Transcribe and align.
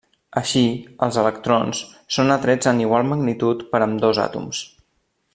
Així, 0.39 0.61
els 1.07 1.17
electrons 1.23 1.81
són 2.15 2.35
atrets 2.37 2.71
en 2.73 2.81
igual 2.85 3.07
magnitud 3.13 3.61
per 3.75 3.83
ambdós 3.89 4.23
àtoms. 4.29 4.63